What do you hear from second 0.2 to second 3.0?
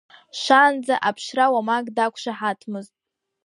Шаанӡа аԥшра уамак дақәшаҳаҭмызт.